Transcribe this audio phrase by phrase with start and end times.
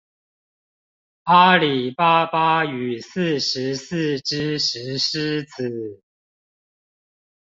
[1.25, 6.01] 阿里巴巴與四十四隻石獅子